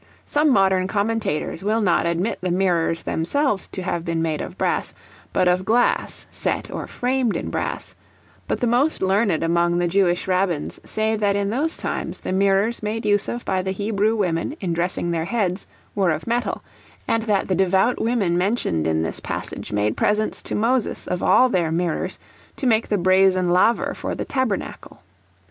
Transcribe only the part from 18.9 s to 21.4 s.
this passage made presents to Moses of